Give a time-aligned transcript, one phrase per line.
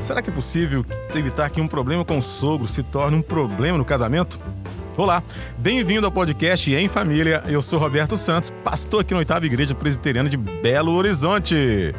[0.00, 3.76] Será que é possível evitar que um problema com o sogro se torne um problema
[3.76, 4.38] no casamento?
[4.96, 5.22] Olá,
[5.58, 7.42] bem-vindo ao podcast Em Família.
[7.46, 11.94] Eu sou Roberto Santos, pastor aqui na Oitava Igreja Presbiteriana de Belo Horizonte.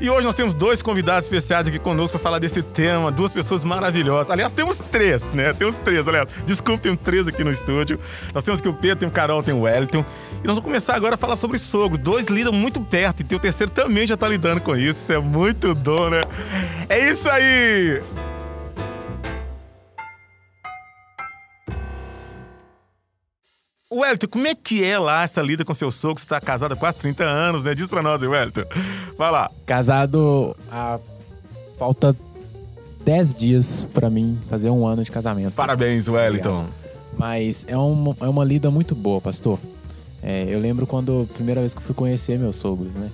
[0.00, 3.62] E hoje nós temos dois convidados especiais aqui conosco para falar desse tema, duas pessoas
[3.62, 4.30] maravilhosas.
[4.30, 5.52] Aliás, temos três, né?
[5.52, 6.28] Temos três, aliás.
[6.44, 7.98] Desculpa, tem três aqui no estúdio.
[8.32, 10.04] Nós temos aqui o Pedro, tem o Carol, tem o Wellington.
[10.42, 11.96] E nós vamos começar agora a falar sobre sogro.
[11.96, 15.00] Dois lidam muito perto e o terceiro também já está lidando com isso.
[15.04, 16.22] Isso é muito dom, né?
[16.88, 18.02] É isso aí!
[23.94, 26.20] Wellington, como é que é lá essa lida com seu sogro?
[26.20, 27.74] Você está casado há quase 30 anos, né?
[27.74, 28.64] Diz pra nós, Wellington.
[29.16, 29.50] Vai lá.
[29.66, 30.98] Casado há...
[31.78, 32.16] Falta
[33.04, 35.52] 10 dias para mim fazer um ano de casamento.
[35.54, 36.60] Parabéns, Wellington.
[36.60, 36.84] Obrigado.
[37.18, 39.58] Mas é uma, é uma lida muito boa, pastor.
[40.22, 43.10] É, eu lembro quando a primeira vez que fui conhecer meus sogros, né?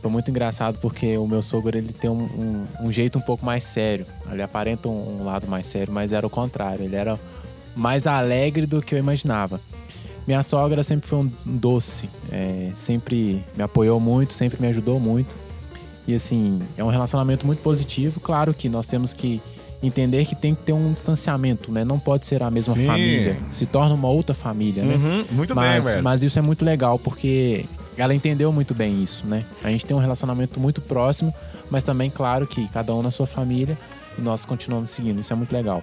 [0.00, 3.44] Foi muito engraçado porque o meu sogro ele tem um, um, um jeito um pouco
[3.44, 4.06] mais sério.
[4.30, 6.84] Ele aparenta um, um lado mais sério, mas era o contrário.
[6.84, 7.18] Ele era
[7.74, 9.60] mais alegre do que eu imaginava.
[10.26, 15.36] Minha sogra sempre foi um doce, é, sempre me apoiou muito, sempre me ajudou muito.
[16.06, 18.20] E assim, é um relacionamento muito positivo.
[18.20, 19.40] Claro que nós temos que
[19.82, 21.84] entender que tem que ter um distanciamento, né?
[21.84, 22.86] Não pode ser a mesma Sim.
[22.86, 23.38] família.
[23.50, 24.94] Se torna uma outra família, né?
[24.94, 26.04] Uhum, muito mas, bem, velho.
[26.04, 27.64] Mas isso é muito legal, porque
[27.96, 29.44] ela entendeu muito bem isso, né?
[29.62, 31.34] A gente tem um relacionamento muito próximo,
[31.68, 33.76] mas também, claro, que cada um na sua família
[34.16, 35.20] e nós continuamos seguindo.
[35.20, 35.82] Isso é muito legal.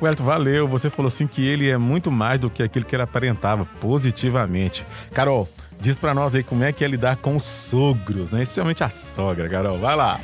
[0.00, 0.68] Wellington, valeu.
[0.68, 4.84] Você falou assim que ele é muito mais do que aquilo que ele aparentava, positivamente.
[5.12, 5.48] Carol,
[5.80, 8.42] diz para nós aí como é que é lidar com os sogros, né?
[8.42, 9.78] Especialmente a sogra, Carol.
[9.78, 10.20] Vai lá.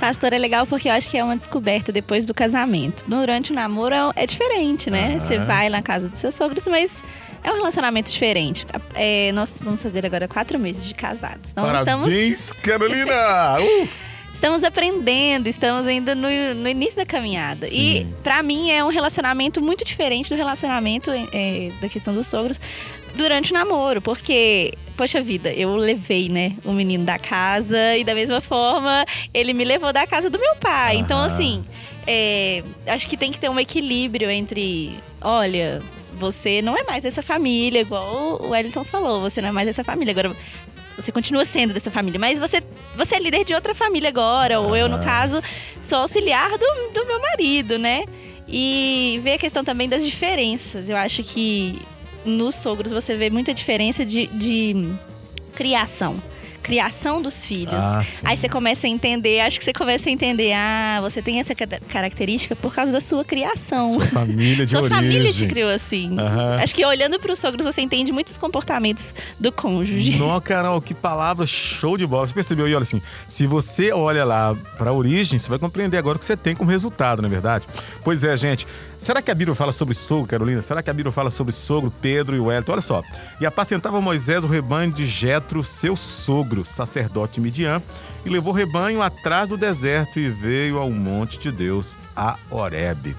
[0.00, 3.04] Pastor, é legal porque eu acho que é uma descoberta depois do casamento.
[3.06, 5.18] Durante o namoro é, é diferente, né?
[5.20, 7.02] Você vai na casa dos seus sogros, mas
[7.44, 8.66] é um relacionamento diferente.
[8.94, 11.52] É, nós vamos fazer agora quatro meses de casados.
[11.52, 12.52] Então, Parabéns, estamos...
[12.60, 13.60] Carolina!
[13.60, 14.07] Uh!
[14.38, 17.66] Estamos aprendendo, estamos ainda no, no início da caminhada.
[17.66, 17.76] Sim.
[17.76, 22.60] E para mim é um relacionamento muito diferente do relacionamento é, da questão dos sogros
[23.16, 28.14] durante o namoro, porque poxa vida, eu levei, né, o menino da casa e da
[28.14, 29.04] mesma forma
[29.34, 30.96] ele me levou da casa do meu pai.
[30.96, 31.04] Aham.
[31.04, 31.64] Então, assim,
[32.06, 35.82] é, acho que tem que ter um equilíbrio entre, olha,
[36.14, 39.82] você não é mais dessa família, igual o Wellington falou, você não é mais dessa
[39.82, 40.12] família.
[40.12, 40.34] Agora,
[40.98, 42.60] você continua sendo dessa família, mas você,
[42.96, 45.40] você é líder de outra família agora, ou eu, no caso,
[45.80, 48.04] sou auxiliar do, do meu marido, né?
[48.48, 50.88] E ver a questão também das diferenças.
[50.88, 51.78] Eu acho que
[52.24, 54.74] nos sogros você vê muita diferença de, de
[55.54, 56.20] criação
[56.68, 57.72] criação dos filhos.
[57.72, 61.40] Ah, Aí você começa a entender, acho que você começa a entender, ah, você tem
[61.40, 63.94] essa característica por causa da sua criação.
[63.94, 64.98] Sua família de sua origem.
[64.98, 66.10] Sua família te criou assim.
[66.10, 66.62] Uhum.
[66.62, 70.18] Acho que olhando para os sogros você entende muitos comportamentos do cônjuge.
[70.18, 72.26] Não, Carol, que palavra show de bola.
[72.26, 72.68] Você percebeu?
[72.68, 76.18] E olha assim, se você olha lá para a origem, você vai compreender agora o
[76.18, 77.66] que você tem como resultado, não é verdade?
[78.04, 78.66] Pois é, gente.
[78.98, 80.60] Será que a Bíblia fala sobre sogro, Carolina?
[80.60, 82.72] Será que a Bíblia fala sobre sogro, Pedro e Wellington?
[82.72, 83.00] Olha só.
[83.40, 87.82] E apacentava Moisés o rebanho de Jetro, seu sogro, sacerdote Midian,
[88.24, 93.16] e levou rebanho atrás do deserto e veio ao monte de Deus, a Horebe.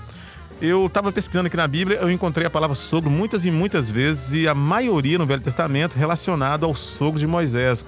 [0.62, 4.34] Eu estava pesquisando aqui na Bíblia, eu encontrei a palavra sogro muitas e muitas vezes,
[4.34, 7.86] e a maioria no Velho Testamento relacionado ao sogro de Moisés.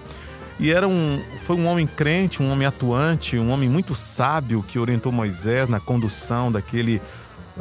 [0.58, 4.80] E era um, foi um homem crente, um homem atuante, um homem muito sábio que
[4.80, 7.02] orientou Moisés na condução daquele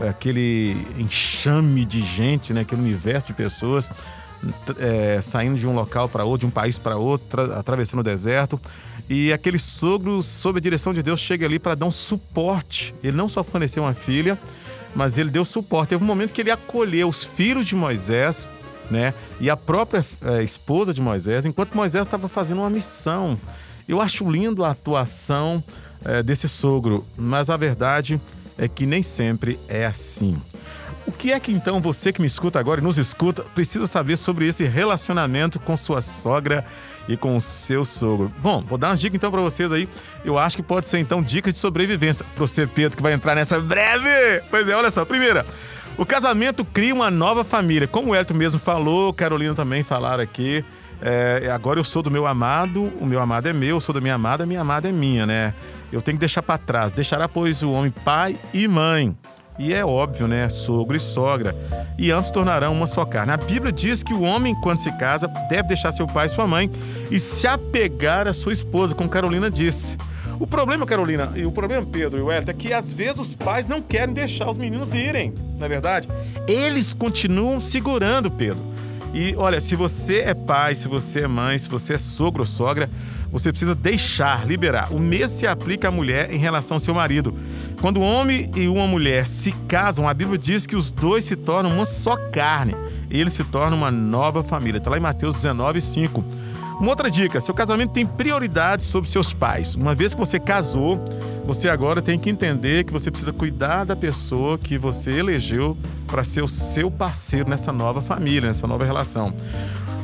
[0.09, 3.91] aquele enxame de gente, né, aquele universo de pessoas
[4.78, 8.61] é, saindo de um local para outro, de um país para outro, atravessando o deserto.
[9.09, 12.95] E aquele sogro, sob a direção de Deus, chega ali para dar um suporte.
[13.03, 14.39] Ele não só forneceu uma filha,
[14.95, 15.91] mas ele deu suporte.
[15.91, 18.47] Teve um momento que ele acolheu os filhos de Moisés,
[18.91, 19.12] né?
[19.41, 23.39] E a própria é, esposa de Moisés, enquanto Moisés estava fazendo uma missão.
[23.89, 25.62] Eu acho lindo a atuação
[26.05, 28.21] é, desse sogro, mas a verdade
[28.57, 30.41] é que nem sempre é assim.
[31.06, 34.16] O que é que então você que me escuta agora e nos escuta precisa saber
[34.16, 36.65] sobre esse relacionamento com sua sogra
[37.09, 38.31] e com seu sogro?
[38.38, 39.89] Bom, vou dar umas dicas então para vocês aí.
[40.25, 43.34] Eu acho que pode ser então dicas de sobrevivência para você, Pedro, que vai entrar
[43.34, 44.09] nessa breve.
[44.51, 45.04] Pois é, olha só.
[45.04, 45.47] Primeira,
[45.97, 47.89] o casamento cria uma nova família.
[47.89, 50.65] Como o Elton mesmo falou, Carolina também falaram aqui.
[51.03, 54.03] É, agora eu sou do meu amado, o meu amado é meu, eu sou da
[54.03, 55.54] minha amada, a minha amada é minha, né?
[55.91, 56.92] Eu tenho que deixar para trás.
[56.92, 59.16] Deixará, pois, o homem pai e mãe.
[59.60, 60.48] E é óbvio, né?
[60.48, 61.54] Sogro e sogra.
[61.98, 63.30] E ambos tornarão uma só carne.
[63.30, 66.47] A Bíblia diz que o homem, quando se casa, deve deixar seu pai e sua
[66.47, 66.71] mãe
[67.10, 69.98] e se apegar à sua esposa, como Carolina disse.
[70.39, 73.66] O problema, Carolina, e o problema, Pedro e Hélio, é que às vezes os pais
[73.66, 76.09] não querem deixar os meninos irem, não é verdade?
[76.48, 78.65] Eles continuam segurando, Pedro.
[79.13, 82.47] E olha, se você é pai, se você é mãe, se você é sogro ou
[82.47, 82.89] sogra,
[83.30, 84.92] você precisa deixar, liberar.
[84.92, 87.34] O mesmo se aplica à mulher em relação ao seu marido.
[87.80, 91.36] Quando um homem e uma mulher se casam, a Bíblia diz que os dois se
[91.36, 92.74] tornam uma só carne.
[93.10, 94.78] E eles se tornam uma nova família.
[94.78, 96.24] Está lá em Mateus 19, 5.
[96.80, 99.74] Uma outra dica: seu casamento tem prioridade sobre seus pais.
[99.74, 100.98] Uma vez que você casou,
[101.44, 106.24] você agora tem que entender que você precisa cuidar da pessoa que você elegeu para
[106.24, 109.34] ser o seu parceiro nessa nova família, nessa nova relação.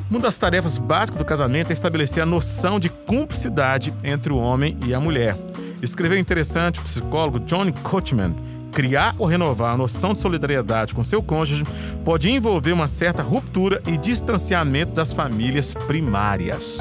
[0.09, 4.79] Uma das tarefas básicas do casamento é estabelecer a noção de cumplicidade entre o homem
[4.87, 5.37] e a mulher.
[5.83, 8.33] Escreveu interessante o psicólogo John Coachman.
[8.71, 11.65] Criar ou renovar a noção de solidariedade com seu cônjuge
[12.05, 16.79] pode envolver uma certa ruptura e distanciamento das famílias primárias.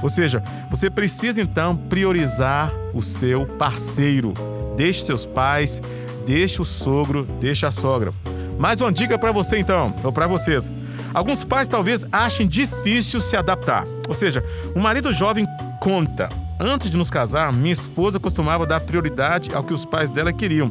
[0.00, 0.40] Ou seja,
[0.70, 4.34] você precisa então priorizar o seu parceiro.
[4.76, 5.82] Deixe seus pais,
[6.24, 8.12] deixe o sogro, deixe a sogra.
[8.56, 10.70] Mais uma dica para você então, ou para vocês.
[11.12, 13.84] Alguns pais talvez achem difícil se adaptar.
[14.06, 14.44] Ou seja,
[14.74, 15.46] um marido jovem
[15.80, 16.28] conta.
[16.60, 20.68] Antes de nos casar, minha esposa costumava dar prioridade ao que os pais dela queriam.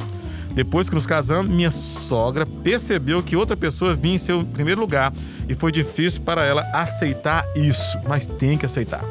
[0.54, 5.14] Depois que nos casamos, minha sogra percebeu que outra pessoa vinha em seu primeiro lugar
[5.48, 9.04] e foi difícil para ela aceitar isso, mas tem que aceitar.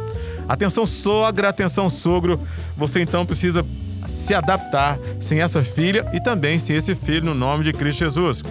[0.48, 2.40] Atenção sogra, atenção sogro,
[2.76, 3.64] você então precisa
[4.06, 8.42] se adaptar sem essa filha e também sem esse filho no nome de Cristo Jesus.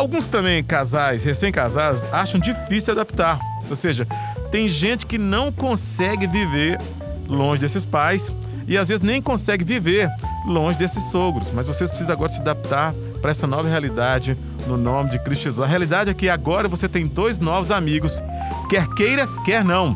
[0.00, 3.38] Alguns também casais, recém-casados, acham difícil adaptar.
[3.68, 4.06] Ou seja,
[4.50, 6.80] tem gente que não consegue viver
[7.28, 8.34] longe desses pais
[8.66, 10.10] e às vezes nem consegue viver
[10.46, 11.50] longe desses sogros.
[11.52, 15.60] Mas vocês precisam agora se adaptar para essa nova realidade no nome de Cristo Jesus.
[15.60, 18.22] A realidade é que agora você tem dois novos amigos,
[18.70, 19.94] quer queira, quer não.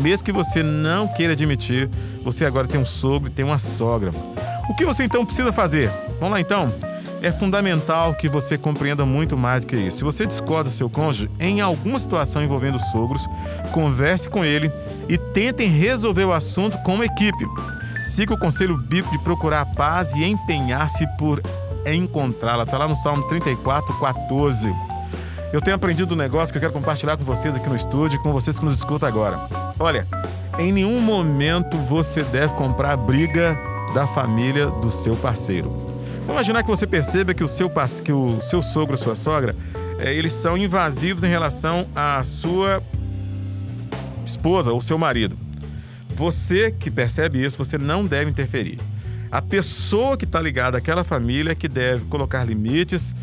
[0.00, 1.88] Mesmo que você não queira admitir,
[2.24, 4.10] você agora tem um sogro e tem uma sogra.
[4.68, 5.92] O que você então precisa fazer?
[6.18, 6.74] Vamos lá então
[7.24, 9.96] é fundamental que você compreenda muito mais do que isso.
[9.96, 13.26] Se você discorda do seu cônjuge em alguma situação envolvendo sogros,
[13.72, 14.70] converse com ele
[15.08, 17.46] e tentem resolver o assunto como equipe.
[18.02, 21.42] Siga o conselho bíblico de procurar a paz e empenhar-se por
[21.86, 22.64] encontrá-la.
[22.64, 24.74] Está lá no Salmo 34, 14.
[25.50, 28.22] Eu tenho aprendido um negócio que eu quero compartilhar com vocês aqui no estúdio e
[28.22, 29.40] com vocês que nos escutam agora.
[29.78, 30.06] Olha,
[30.58, 33.58] em nenhum momento você deve comprar a briga
[33.94, 35.83] da família do seu parceiro.
[36.26, 37.70] Vamos imaginar que você perceba que o seu,
[38.02, 39.54] que o seu sogro, sua sogra,
[39.98, 42.82] é, eles são invasivos em relação à sua
[44.24, 45.36] esposa ou seu marido.
[46.08, 48.78] Você que percebe isso, você não deve interferir.
[49.30, 53.14] A pessoa que está ligada àquela família é que deve colocar limites,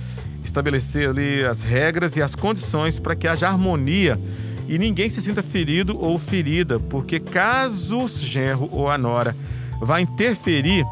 [0.43, 4.19] estabelecer ali as regras e as condições para que haja harmonia
[4.67, 9.35] e ninguém se sinta ferido ou ferida, porque caso o genro ou a nora
[9.81, 10.85] vá interferir,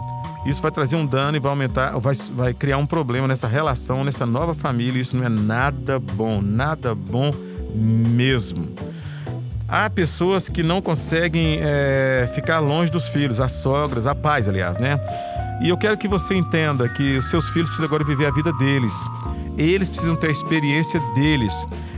[0.45, 4.03] isso vai trazer um dano e vai aumentar, vai, vai criar um problema nessa relação,
[4.03, 5.01] nessa nova família.
[5.01, 7.33] Isso não é nada bom, nada bom
[7.75, 8.69] mesmo.
[9.67, 14.79] Há pessoas que não conseguem é, ficar longe dos filhos, as sogras, a pais, aliás,
[14.79, 14.99] né?
[15.61, 18.51] E eu quero que você entenda que os seus filhos precisam agora viver a vida
[18.53, 18.93] deles.
[19.57, 21.53] Eles precisam ter a experiência deles.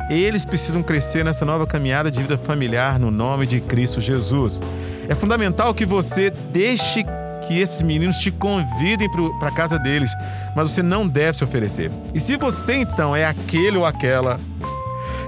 [0.10, 4.60] Eles precisam crescer nessa nova caminhada de vida familiar no nome de Cristo Jesus.
[5.08, 7.06] É fundamental que você deixe
[7.52, 10.10] que esses meninos te convidem para a casa deles,
[10.56, 11.92] mas você não deve se oferecer.
[12.14, 14.40] E se você então é aquele ou aquela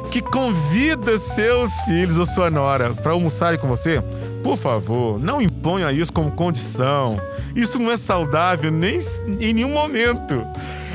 [0.09, 4.01] que convida seus filhos ou sua nora para almoçarem com você,
[4.41, 7.19] por favor, não imponha isso como condição.
[7.53, 8.99] Isso não é saudável nem
[9.39, 10.45] em nenhum momento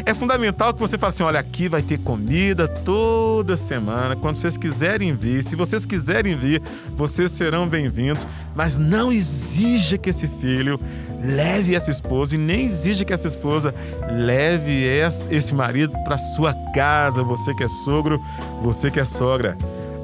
[0.04, 4.16] é fundamental que você fale assim: olha, aqui vai ter comida toda semana.
[4.16, 6.62] Quando vocês quiserem vir, se vocês quiserem vir,
[6.92, 8.26] vocês serão bem-vindos.
[8.54, 10.80] Mas não exija que esse filho
[11.22, 13.74] leve essa esposa e nem exija que essa esposa
[14.10, 14.84] leve
[15.30, 17.22] esse marido para sua casa.
[17.22, 18.20] Você que é sogro,
[18.60, 19.56] você que é sogra.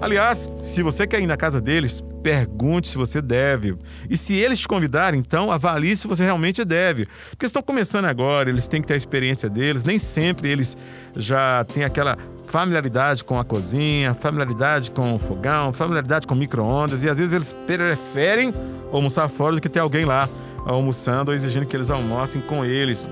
[0.05, 3.75] Aliás, se você quer ir na casa deles, pergunte se você deve.
[4.11, 7.09] E se eles te convidarem, então avalie se você realmente deve.
[7.31, 10.77] Porque estão começando agora, eles têm que ter a experiência deles, nem sempre eles
[11.17, 17.09] já têm aquela familiaridade com a cozinha, familiaridade com o fogão, familiaridade com micro-ondas, e
[17.09, 18.53] às vezes eles preferem
[18.93, 20.29] almoçar fora do que ter alguém lá
[20.67, 23.07] almoçando ou exigindo que eles almocem com eles.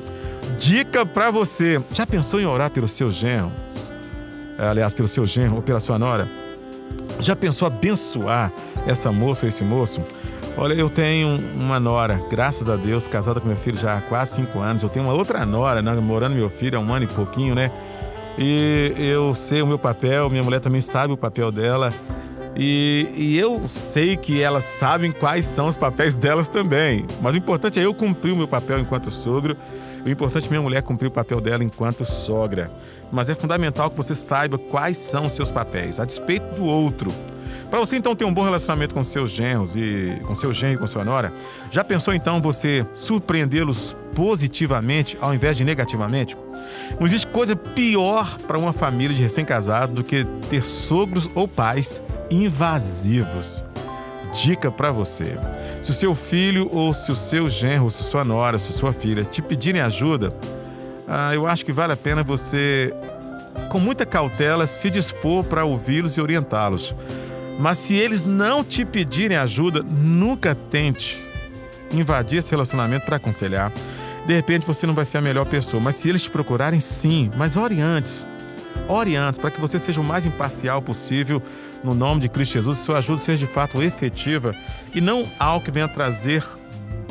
[0.59, 3.91] Dica para você: já pensou em orar pelos seus genros?
[4.59, 6.42] Aliás, pelo seu genro ou pela sua nora?
[7.23, 8.53] Já pensou abençoar
[8.87, 10.03] essa moça ou esse moço?
[10.57, 14.35] Olha, eu tenho uma nora, graças a Deus, casada com meu filho já há quase
[14.35, 14.83] cinco anos.
[14.83, 17.71] Eu tenho uma outra nora, né, morando meu filho há um ano e pouquinho, né?
[18.37, 21.93] E eu sei o meu papel, minha mulher também sabe o papel dela.
[22.57, 27.07] E, e, eu sei que elas sabem quais são os papéis delas também.
[27.23, 29.57] Mas o importante é eu cumprir o meu papel enquanto sogro.
[30.05, 32.71] O importante é minha mulher cumprir o papel dela enquanto sogra
[33.13, 37.13] mas é fundamental que você saiba quais são os seus papéis, a despeito do outro.
[37.69, 40.79] Para você então ter um bom relacionamento com seus genros e com seu genro e
[40.79, 41.33] com sua nora,
[41.71, 46.37] já pensou então você surpreendê-los positivamente ao invés de negativamente?
[46.99, 52.01] Não existe coisa pior para uma família de recém-casado do que ter sogros ou pais
[52.31, 53.63] invasivos.
[54.43, 55.39] Dica para você:
[55.83, 59.25] se o seu filho ou se o seu genro, se sua nora, se sua filha
[59.25, 60.33] te pedirem ajuda,
[61.09, 62.95] ah, eu acho que vale a pena você,
[63.69, 66.95] com muita cautela, se dispor para ouvi-los e orientá-los.
[67.59, 71.23] Mas se eles não te pedirem ajuda, nunca tente
[71.93, 73.73] invadir esse relacionamento para aconselhar.
[74.25, 77.31] De repente você não vai ser a melhor pessoa, mas se eles te procurarem, sim.
[77.37, 78.25] Mas ore antes.
[78.89, 81.43] Ore antes para que você seja o mais imparcial possível
[81.83, 84.55] no nome de Cristo Jesus sua ajuda seja de fato efetiva
[84.95, 86.45] e não algo que venha trazer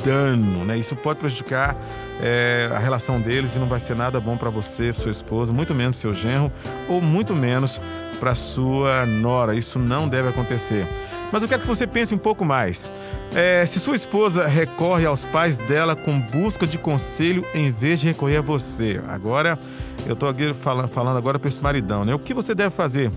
[0.04, 0.78] dano, né?
[0.78, 1.76] Isso pode prejudicar
[2.22, 5.74] é, a relação deles e não vai ser nada bom para você, sua esposa, muito
[5.74, 6.52] menos seu genro
[6.88, 7.80] ou muito menos
[8.20, 9.56] para sua nora.
[9.56, 10.88] Isso não deve acontecer.
[11.32, 12.90] Mas eu quero que você pense um pouco mais.
[13.34, 18.08] É, se sua esposa recorre aos pais dela com busca de conselho em vez de
[18.08, 19.58] recorrer a você, agora
[20.06, 22.14] eu estou aqui falando, agora para esse maridão, né?
[22.14, 23.12] O que você deve fazer?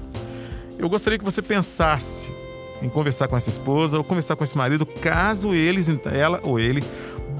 [0.78, 2.32] Eu gostaria que você pensasse
[2.82, 6.84] em conversar com essa esposa ou conversar com esse marido, caso eles, ela ou ele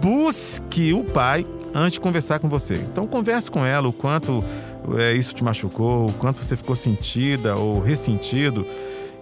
[0.00, 2.74] busque o pai antes de conversar com você.
[2.74, 4.42] Então converse com ela o quanto
[4.98, 8.66] é, isso te machucou, o quanto você ficou sentida ou ressentido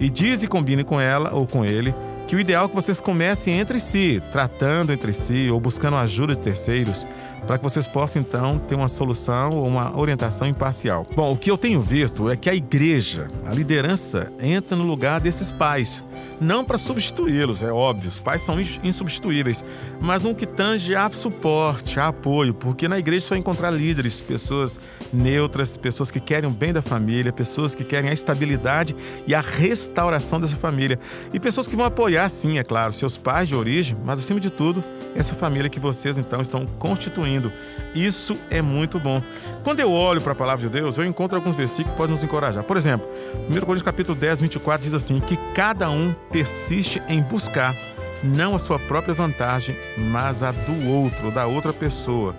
[0.02, 1.94] e diz e combine com ela ou com ele
[2.26, 6.34] que o ideal é que vocês comecem entre si, tratando entre si ou buscando ajuda
[6.34, 7.06] de terceiros
[7.46, 11.06] para que vocês possam então ter uma solução ou uma orientação imparcial.
[11.14, 15.20] Bom, o que eu tenho visto é que a igreja, a liderança, entra no lugar
[15.20, 16.02] desses pais.
[16.40, 19.64] Não para substituí-los, é óbvio, os pais são insubstituíveis,
[20.00, 24.80] mas no que tange a suporte, a apoio, porque na igreja vai encontrar líderes, pessoas
[25.12, 28.94] neutras, pessoas que querem o bem da família, pessoas que querem a estabilidade
[29.26, 30.98] e a restauração dessa família.
[31.32, 34.50] E pessoas que vão apoiar, sim, é claro, seus pais de origem, mas acima de
[34.50, 34.82] tudo,
[35.14, 37.52] essa família que vocês então estão constituindo.
[37.94, 39.22] Isso é muito bom.
[39.62, 42.24] Quando eu olho para a palavra de Deus, eu encontro alguns versículos que podem nos
[42.24, 42.64] encorajar.
[42.64, 43.06] Por exemplo,
[43.48, 47.76] 1 Coríntios capítulo 10, 24 diz assim: que cada um persiste em buscar
[48.22, 52.34] não a sua própria vantagem, mas a do outro, da outra pessoa.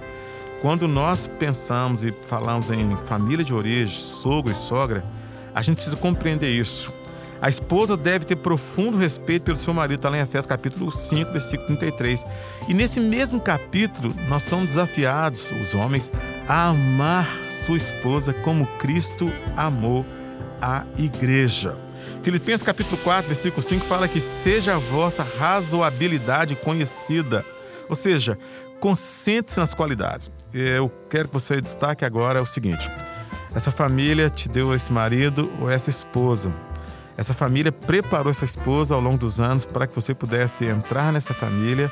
[0.62, 5.04] Quando nós pensamos e falamos em família de origem, sogro e sogra,
[5.54, 7.03] a gente precisa compreender isso.
[7.44, 11.30] A esposa deve ter profundo respeito pelo seu marido, está lá em Efésios capítulo 5,
[11.34, 12.26] versículo 33.
[12.70, 16.10] E nesse mesmo capítulo, nós somos desafiados, os homens,
[16.48, 20.06] a amar sua esposa como Cristo amou
[20.62, 21.76] a igreja.
[22.24, 27.46] Filipenses capítulo 4, versículo 5 fala que seja a vossa razoabilidade conhecida.
[27.90, 28.38] Ou seja,
[28.80, 30.32] concentre-se nas qualidades.
[30.54, 32.90] Eu quero que você destaque agora o seguinte:
[33.54, 36.50] essa família te deu esse marido ou essa esposa.
[37.16, 41.34] Essa família preparou essa esposa ao longo dos anos para que você pudesse entrar nessa
[41.34, 41.92] família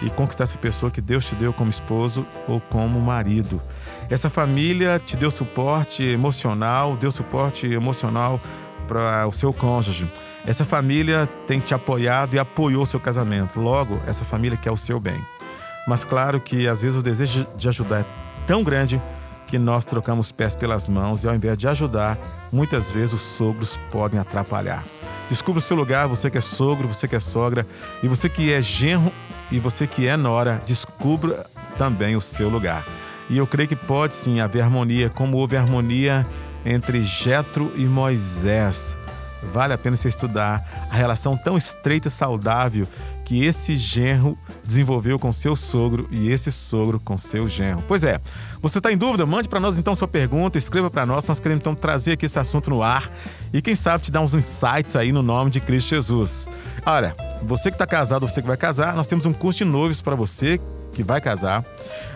[0.00, 3.60] e conquistar essa pessoa que Deus te deu como esposo ou como marido.
[4.08, 8.40] Essa família te deu suporte emocional, deu suporte emocional
[8.88, 10.10] para o seu cônjuge.
[10.46, 13.60] Essa família tem te apoiado e apoiou o seu casamento.
[13.60, 15.24] Logo, essa família quer o seu bem.
[15.86, 18.06] Mas claro que às vezes o desejo de ajudar é
[18.46, 19.00] tão grande
[19.52, 22.18] que nós trocamos pés pelas mãos e ao invés de ajudar,
[22.50, 24.82] muitas vezes os sogros podem atrapalhar.
[25.28, 27.66] Descubra o seu lugar, você que é sogro, você que é sogra,
[28.02, 29.12] e você que é genro
[29.50, 31.44] e você que é nora, descubra
[31.76, 32.86] também o seu lugar.
[33.28, 36.26] E eu creio que pode sim haver harmonia, como houve harmonia
[36.64, 38.96] entre Jetro e Moisés.
[39.42, 42.88] Vale a pena você estudar a relação tão estreita e saudável
[43.24, 47.82] que esse genro desenvolveu com seu sogro e esse sogro com seu genro.
[47.86, 48.20] Pois é,
[48.60, 49.24] você está em dúvida?
[49.24, 51.26] Mande para nós então sua pergunta, escreva para nós.
[51.26, 53.10] Nós queremos então trazer aqui esse assunto no ar
[53.52, 56.48] e quem sabe te dar uns insights aí no nome de Cristo Jesus.
[56.84, 60.00] Olha, você que está casado, você que vai casar, nós temos um curso de noivos
[60.00, 60.60] para você
[60.92, 61.64] que vai casar.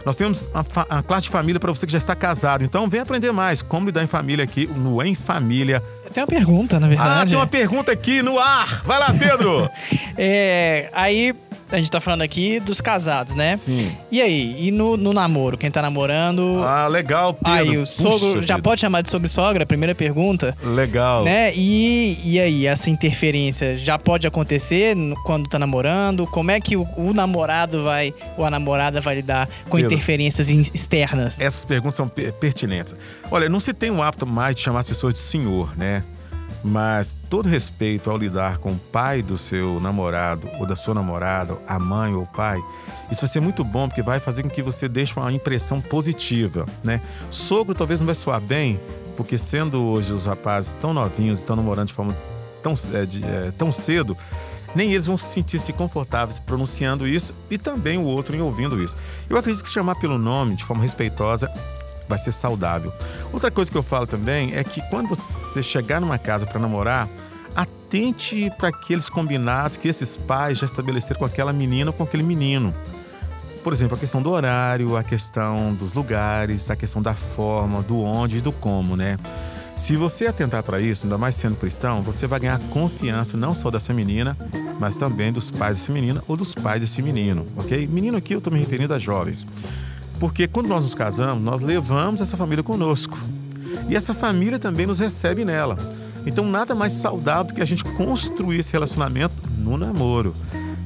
[0.05, 2.63] Nós temos a, classe de família para você que já está casado.
[2.63, 5.83] Então vem aprender mais como lidar em família aqui no Em Família.
[6.13, 7.23] Tem uma pergunta, na verdade.
[7.23, 8.83] Ah, tem uma pergunta aqui no ar.
[8.85, 9.69] Vai lá, Pedro.
[10.17, 11.35] é, aí
[11.71, 13.57] a gente tá falando aqui dos casados, né?
[13.57, 13.97] Sim.
[14.11, 15.59] E aí, e no, no namoro?
[15.59, 16.63] Quem tá namorando?
[16.63, 17.53] Ah, legal, Pedro.
[17.53, 18.63] Aí, o sogro Puxa já vida.
[18.63, 19.67] pode chamar de sobre sogra?
[19.67, 20.57] Primeira pergunta.
[20.63, 21.25] Legal.
[21.25, 21.53] Né?
[21.55, 26.27] E, e aí, essa interferência já pode acontecer quando tá namorando?
[26.27, 30.49] Como é que o, o namorado vai, ou a namorada vai lidar com Pedro, interferências
[30.49, 31.37] externas?
[31.41, 32.95] Essas perguntas são pertinentes.
[33.31, 36.03] Olha, não se tem um hábito mais de chamar as pessoas de senhor, né?
[36.67, 41.57] Mas todo respeito ao lidar com o pai do seu namorado ou da sua namorada,
[41.65, 42.61] a mãe ou o pai,
[43.09, 46.67] isso vai ser muito bom porque vai fazer com que você deixe uma impressão positiva,
[46.83, 47.01] né?
[47.31, 48.81] Sogro talvez não vai soar bem,
[49.17, 52.17] porque sendo hoje os rapazes tão novinhos estão namorando de forma
[52.61, 54.17] tão, é, de, é, tão cedo,
[54.75, 58.97] nem eles vão se sentir-se confortáveis pronunciando isso e também o outro em ouvindo isso.
[59.31, 61.49] Eu acredito que chamar pelo nome de forma respeitosa
[62.09, 62.93] vai ser saudável.
[63.33, 67.09] Outra coisa que eu falo também é que quando você chegar numa casa para namorar,
[67.55, 72.23] atente para aqueles combinados que esses pais já estabeleceram com aquela menina ou com aquele
[72.23, 72.75] menino.
[73.63, 78.01] Por exemplo, a questão do horário, a questão dos lugares, a questão da forma, do
[78.01, 79.19] onde e do como, né?
[79.75, 83.71] Se você atentar para isso, ainda mais sendo cristão, você vai ganhar confiança não só
[83.71, 84.35] dessa menina,
[84.81, 87.87] mas também dos pais dessa menina ou dos pais desse menino, ok?
[87.87, 89.47] Menino aqui eu estou me referindo a jovens.
[90.19, 93.19] Porque quando nós nos casamos, nós levamos essa família conosco.
[93.89, 95.77] E essa família também nos recebe nela.
[96.27, 100.35] Então, nada mais saudável do que a gente construir esse relacionamento no namoro.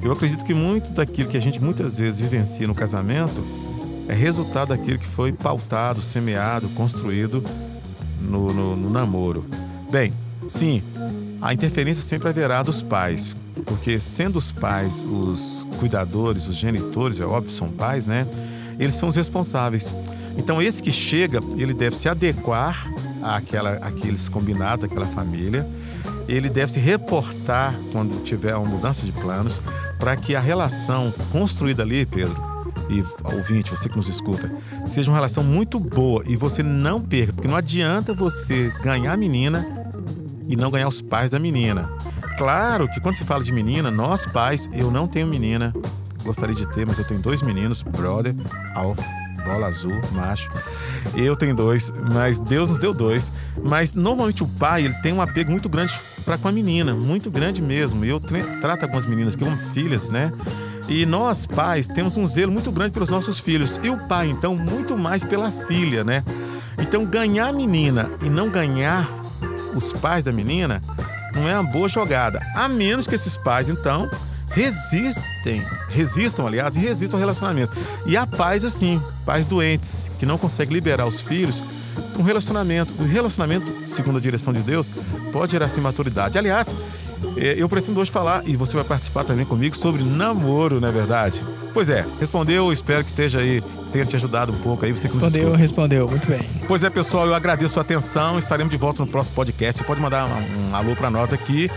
[0.03, 3.45] Eu acredito que muito daquilo que a gente muitas vezes vivencia no casamento
[4.09, 7.45] é resultado daquilo que foi pautado, semeado, construído
[8.21, 9.47] no, no, no namoro.
[9.91, 10.13] Bem,
[10.47, 10.83] sim,
[11.41, 17.25] a interferência sempre haverá dos pais, porque sendo os pais os cuidadores, os genitores, é
[17.25, 18.27] óbvio, são pais, né?
[18.81, 19.95] Eles são os responsáveis.
[20.37, 22.91] Então, esse que chega, ele deve se adequar
[23.23, 25.69] àquela, àqueles combinados, àquela família.
[26.27, 29.61] Ele deve se reportar quando tiver uma mudança de planos,
[29.99, 32.51] para que a relação construída ali, Pedro,
[32.89, 34.51] e ouvinte, você que nos escuta,
[34.85, 39.17] seja uma relação muito boa e você não perca, porque não adianta você ganhar a
[39.17, 39.67] menina
[40.49, 41.89] e não ganhar os pais da menina.
[42.37, 45.73] Claro que quando se fala de menina, nós pais, eu não tenho menina,
[46.25, 48.35] gostaria de ter, mas eu tenho dois meninos, brother,
[48.75, 48.99] Alf,
[49.45, 50.51] bola azul, macho.
[51.17, 53.33] Eu tenho dois, mas Deus nos deu dois.
[53.63, 57.31] Mas normalmente o pai ele tem um apego muito grande para com a menina, muito
[57.31, 58.05] grande mesmo.
[58.05, 58.21] Eu
[58.61, 60.33] trato algumas meninas que como filhas, né?
[60.89, 63.79] E nós, pais, temos um zelo muito grande pelos nossos filhos.
[63.83, 66.25] E o pai, então, muito mais pela filha, né?
[66.79, 69.09] Então, ganhar a menina e não ganhar
[69.75, 70.83] os pais da menina
[71.35, 72.45] não é uma boa jogada.
[72.55, 74.11] A menos que esses pais, então,
[74.51, 77.73] resistem, resistam, aliás, e resistam ao relacionamento.
[78.07, 81.63] E há pais assim, pais doentes, que não conseguem liberar os filhos
[82.13, 82.93] para um relacionamento.
[82.99, 84.91] O relacionamento, segundo a direção de Deus,
[85.33, 86.37] pode gerar assim maturidade.
[86.37, 86.75] Aliás,
[87.37, 90.93] é, eu pretendo hoje falar, e você vai participar também comigo, sobre namoro, não é
[90.93, 91.41] verdade?
[91.73, 94.93] Pois é, respondeu, espero que esteja aí, tenha te ajudado um pouco aí.
[94.93, 96.41] Você que respondeu, respondeu, muito bem.
[96.67, 99.79] Pois é, pessoal, eu agradeço a atenção, estaremos de volta no próximo podcast.
[99.79, 101.71] Você pode mandar um, um alô para nós aqui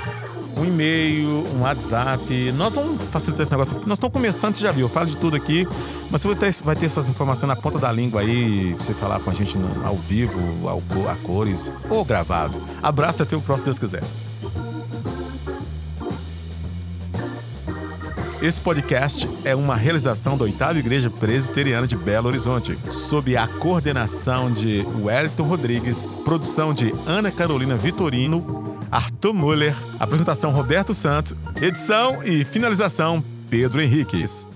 [0.58, 2.52] um e-mail, um WhatsApp.
[2.54, 3.74] Nós vamos facilitar esse negócio.
[3.86, 5.68] Nós estamos começando, você já viu, eu falo de tudo aqui,
[6.10, 9.20] mas você vai ter, vai ter essas informações na ponta da língua aí, você falar
[9.20, 12.62] com a gente no, ao vivo, ao, a cores ou gravado.
[12.82, 14.04] Abraço até o próximo, Deus quiser.
[18.44, 24.52] Esse podcast é uma realização da Oitava Igreja Presbiteriana de Belo Horizonte, sob a coordenação
[24.52, 32.44] de Wellington Rodrigues, produção de Ana Carolina Vitorino, Arthur Muller, apresentação Roberto Santos, edição e
[32.44, 34.48] finalização Pedro Henriques.